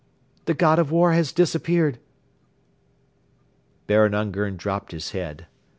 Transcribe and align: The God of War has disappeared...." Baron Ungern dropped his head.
The 0.45 0.55
God 0.55 0.79
of 0.79 0.89
War 0.89 1.13
has 1.13 1.31
disappeared...." 1.31 1.99
Baron 3.85 4.15
Ungern 4.15 4.57
dropped 4.57 4.93
his 4.93 5.11
head. 5.11 5.45